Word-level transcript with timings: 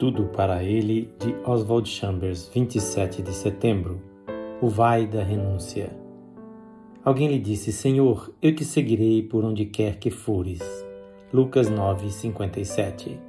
Tudo 0.00 0.24
para 0.28 0.64
ele, 0.64 1.12
de 1.18 1.36
Oswald 1.44 1.86
Chambers, 1.86 2.50
27 2.54 3.20
de 3.20 3.34
setembro. 3.34 4.00
O 4.58 4.66
vai 4.66 5.06
da 5.06 5.22
renúncia. 5.22 5.90
Alguém 7.04 7.28
lhe 7.28 7.38
disse: 7.38 7.70
Senhor, 7.70 8.32
eu 8.40 8.54
te 8.54 8.64
seguirei 8.64 9.22
por 9.22 9.44
onde 9.44 9.66
quer 9.66 9.98
que 9.98 10.10
fores. 10.10 10.62
Lucas 11.30 11.68
9, 11.68 12.10
57. 12.10 13.20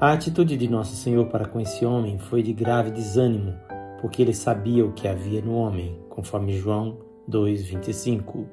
A 0.00 0.12
atitude 0.12 0.56
de 0.56 0.68
Nosso 0.68 0.94
Senhor 0.94 1.26
para 1.26 1.48
com 1.48 1.58
esse 1.58 1.84
homem 1.84 2.20
foi 2.20 2.40
de 2.40 2.52
grave 2.52 2.92
desânimo, 2.92 3.54
porque 4.00 4.22
ele 4.22 4.32
sabia 4.32 4.86
o 4.86 4.92
que 4.92 5.08
havia 5.08 5.42
no 5.42 5.54
homem, 5.54 5.98
conforme 6.08 6.52
João 6.52 6.98
2,25. 7.28 8.46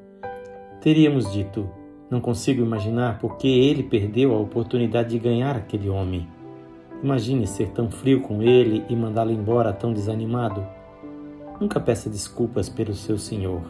Teríamos 0.81 1.31
dito: 1.31 1.69
não 2.09 2.19
consigo 2.19 2.63
imaginar 2.63 3.19
por 3.19 3.37
que 3.37 3.47
ele 3.47 3.83
perdeu 3.83 4.33
a 4.33 4.39
oportunidade 4.39 5.09
de 5.09 5.19
ganhar 5.19 5.55
aquele 5.55 5.87
homem. 5.87 6.27
Imagine 7.03 7.45
ser 7.45 7.69
tão 7.69 7.91
frio 7.91 8.21
com 8.21 8.41
ele 8.41 8.83
e 8.89 8.95
mandá-lo 8.95 9.31
embora 9.31 9.71
tão 9.71 9.93
desanimado. 9.93 10.65
Nunca 11.59 11.79
peça 11.79 12.09
desculpas 12.09 12.69
pelo 12.69 12.93
seu 12.93 13.17
Senhor. 13.17 13.61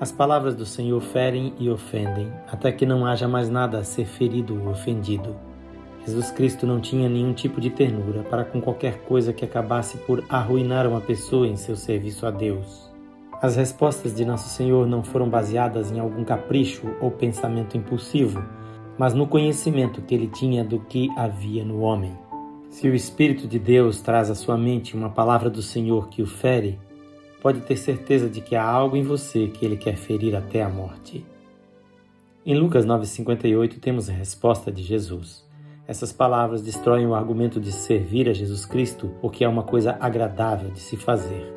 As 0.00 0.10
palavras 0.10 0.54
do 0.54 0.64
Senhor 0.64 1.00
ferem 1.02 1.52
e 1.58 1.68
ofendem, 1.68 2.32
até 2.50 2.72
que 2.72 2.86
não 2.86 3.04
haja 3.04 3.28
mais 3.28 3.50
nada 3.50 3.78
a 3.78 3.84
ser 3.84 4.06
ferido 4.06 4.58
ou 4.58 4.70
ofendido. 4.70 5.36
Jesus 6.06 6.30
Cristo 6.30 6.66
não 6.66 6.80
tinha 6.80 7.08
nenhum 7.10 7.34
tipo 7.34 7.60
de 7.60 7.68
ternura 7.68 8.22
para 8.22 8.44
com 8.44 8.58
qualquer 8.58 9.02
coisa 9.02 9.34
que 9.34 9.44
acabasse 9.44 9.98
por 9.98 10.24
arruinar 10.30 10.86
uma 10.86 11.02
pessoa 11.02 11.46
em 11.46 11.56
seu 11.56 11.76
serviço 11.76 12.26
a 12.26 12.30
Deus. 12.30 12.90
As 13.42 13.56
respostas 13.56 14.14
de 14.14 14.24
Nosso 14.24 14.48
Senhor 14.48 14.86
não 14.86 15.02
foram 15.02 15.28
baseadas 15.28 15.92
em 15.92 16.00
algum 16.00 16.24
capricho 16.24 16.86
ou 17.00 17.10
pensamento 17.10 17.76
impulsivo, 17.76 18.42
mas 18.98 19.12
no 19.12 19.26
conhecimento 19.26 20.00
que 20.00 20.14
ele 20.14 20.28
tinha 20.28 20.64
do 20.64 20.80
que 20.80 21.10
havia 21.16 21.62
no 21.62 21.80
homem. 21.80 22.16
Se 22.70 22.88
o 22.88 22.94
Espírito 22.94 23.48
de 23.48 23.58
Deus 23.58 24.00
traz 24.00 24.30
à 24.30 24.34
sua 24.34 24.56
mente 24.56 24.94
uma 24.94 25.10
palavra 25.10 25.50
do 25.50 25.60
Senhor 25.60 26.08
que 26.08 26.22
o 26.22 26.26
fere, 26.26 26.78
pode 27.42 27.60
ter 27.62 27.76
certeza 27.76 28.28
de 28.28 28.40
que 28.40 28.54
há 28.54 28.64
algo 28.64 28.96
em 28.96 29.02
você 29.02 29.48
que 29.48 29.66
ele 29.66 29.76
quer 29.76 29.96
ferir 29.96 30.36
até 30.36 30.62
a 30.62 30.68
morte. 30.68 31.26
Em 32.46 32.56
Lucas 32.56 32.86
9,58 32.86 33.80
temos 33.80 34.08
a 34.08 34.12
resposta 34.12 34.70
de 34.70 34.84
Jesus. 34.84 35.44
Essas 35.86 36.12
palavras 36.12 36.62
destroem 36.62 37.08
o 37.08 37.14
argumento 37.14 37.60
de 37.60 37.72
servir 37.72 38.28
a 38.28 38.32
Jesus 38.32 38.64
Cristo, 38.64 39.10
o 39.20 39.28
que 39.28 39.44
é 39.44 39.48
uma 39.48 39.64
coisa 39.64 39.98
agradável 40.00 40.70
de 40.70 40.78
se 40.78 40.96
fazer. 40.96 41.52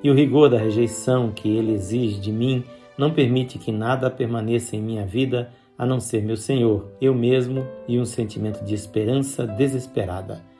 E 0.00 0.10
o 0.10 0.14
rigor 0.14 0.48
da 0.48 0.58
rejeição 0.58 1.32
que 1.32 1.48
ele 1.48 1.72
exige 1.72 2.20
de 2.20 2.30
mim 2.30 2.64
não 2.96 3.12
permite 3.12 3.58
que 3.58 3.72
nada 3.72 4.08
permaneça 4.08 4.76
em 4.76 4.80
minha 4.80 5.04
vida 5.04 5.52
a 5.76 5.84
não 5.84 5.98
ser 5.98 6.22
meu 6.22 6.36
Senhor, 6.36 6.92
eu 7.00 7.12
mesmo 7.12 7.66
e 7.88 7.98
um 7.98 8.04
sentimento 8.04 8.64
de 8.64 8.74
esperança 8.74 9.44
desesperada. 9.44 10.51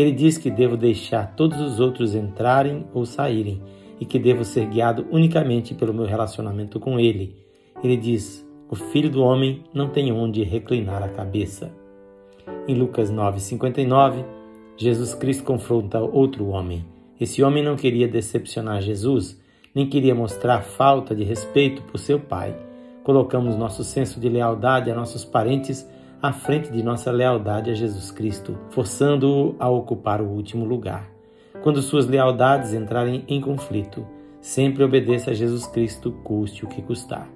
Ele 0.00 0.12
diz 0.12 0.38
que 0.38 0.50
devo 0.50 0.78
deixar 0.78 1.36
todos 1.36 1.60
os 1.60 1.78
outros 1.78 2.14
entrarem 2.14 2.86
ou 2.94 3.04
saírem 3.04 3.60
e 4.00 4.06
que 4.06 4.18
devo 4.18 4.46
ser 4.46 4.64
guiado 4.64 5.06
unicamente 5.10 5.74
pelo 5.74 5.92
meu 5.92 6.06
relacionamento 6.06 6.80
com 6.80 6.98
Ele. 6.98 7.36
Ele 7.84 7.98
diz: 7.98 8.42
O 8.70 8.74
filho 8.74 9.10
do 9.10 9.22
homem 9.22 9.62
não 9.74 9.90
tem 9.90 10.10
onde 10.10 10.42
reclinar 10.42 11.02
a 11.02 11.08
cabeça. 11.10 11.70
Em 12.66 12.74
Lucas 12.74 13.12
9,59, 13.12 14.24
Jesus 14.74 15.12
Cristo 15.12 15.44
confronta 15.44 16.00
outro 16.00 16.48
homem. 16.48 16.82
Esse 17.20 17.42
homem 17.42 17.62
não 17.62 17.76
queria 17.76 18.08
decepcionar 18.08 18.80
Jesus, 18.80 19.38
nem 19.74 19.86
queria 19.86 20.14
mostrar 20.14 20.62
falta 20.62 21.14
de 21.14 21.24
respeito 21.24 21.82
por 21.82 21.98
seu 21.98 22.18
pai. 22.18 22.56
Colocamos 23.04 23.54
nosso 23.54 23.84
senso 23.84 24.18
de 24.18 24.30
lealdade 24.30 24.90
a 24.90 24.94
nossos 24.94 25.26
parentes 25.26 25.86
à 26.22 26.32
frente 26.32 26.70
de 26.70 26.82
nossa 26.82 27.10
lealdade 27.10 27.70
a 27.70 27.74
Jesus 27.74 28.10
Cristo, 28.10 28.58
forçando-o 28.70 29.56
a 29.58 29.68
ocupar 29.68 30.20
o 30.20 30.28
último 30.28 30.64
lugar. 30.64 31.10
Quando 31.62 31.80
suas 31.80 32.06
lealdades 32.06 32.74
entrarem 32.74 33.24
em 33.26 33.40
conflito, 33.40 34.06
sempre 34.40 34.84
obedeça 34.84 35.30
a 35.30 35.34
Jesus 35.34 35.66
Cristo, 35.66 36.12
custe 36.22 36.64
o 36.64 36.68
que 36.68 36.82
custar. 36.82 37.28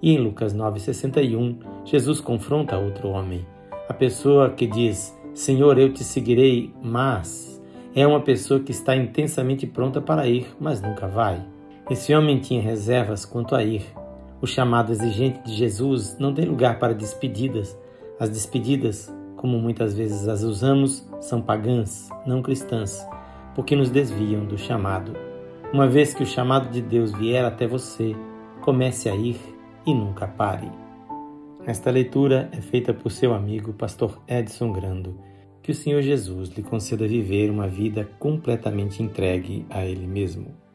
E 0.00 0.12
em 0.12 0.18
Lucas 0.18 0.54
9,61, 0.54 1.58
Jesus 1.84 2.20
confronta 2.20 2.78
outro 2.78 3.08
homem. 3.08 3.46
A 3.88 3.94
pessoa 3.94 4.50
que 4.50 4.66
diz: 4.66 5.16
Senhor, 5.34 5.78
eu 5.78 5.92
te 5.92 6.04
seguirei, 6.04 6.72
mas 6.82 7.60
é 7.94 8.06
uma 8.06 8.20
pessoa 8.20 8.60
que 8.60 8.70
está 8.70 8.94
intensamente 8.96 9.66
pronta 9.66 10.00
para 10.00 10.26
ir, 10.26 10.46
mas 10.60 10.80
nunca 10.80 11.06
vai. 11.06 11.44
Esse 11.90 12.14
homem 12.14 12.38
tinha 12.38 12.60
reservas 12.60 13.24
quanto 13.24 13.54
a 13.54 13.64
ir. 13.64 13.82
O 14.40 14.46
chamado 14.46 14.92
exigente 14.92 15.42
de 15.42 15.54
Jesus 15.54 16.16
não 16.18 16.32
tem 16.32 16.44
lugar 16.44 16.78
para 16.78 16.94
despedidas, 16.94 17.76
as 18.18 18.30
despedidas, 18.30 19.12
como 19.36 19.58
muitas 19.58 19.94
vezes 19.94 20.26
as 20.26 20.42
usamos, 20.42 21.08
são 21.20 21.40
pagãs, 21.40 22.08
não 22.26 22.42
cristãs, 22.42 23.06
porque 23.54 23.76
nos 23.76 23.90
desviam 23.90 24.44
do 24.44 24.58
chamado. 24.58 25.12
Uma 25.72 25.86
vez 25.86 26.14
que 26.14 26.22
o 26.22 26.26
chamado 26.26 26.70
de 26.70 26.80
Deus 26.80 27.12
vier 27.12 27.44
até 27.44 27.66
você, 27.66 28.16
comece 28.60 29.08
a 29.08 29.14
ir 29.14 29.36
e 29.86 29.94
nunca 29.94 30.26
pare. 30.26 30.70
Esta 31.66 31.90
leitura 31.90 32.48
é 32.52 32.60
feita 32.60 32.94
por 32.94 33.12
seu 33.12 33.34
amigo, 33.34 33.72
pastor 33.72 34.20
Edson 34.26 34.72
Grando. 34.72 35.18
Que 35.62 35.72
o 35.72 35.74
Senhor 35.74 36.00
Jesus 36.00 36.48
lhe 36.48 36.62
conceda 36.62 37.06
viver 37.06 37.50
uma 37.50 37.68
vida 37.68 38.08
completamente 38.18 39.02
entregue 39.02 39.66
a 39.68 39.84
Ele 39.84 40.06
mesmo. 40.06 40.67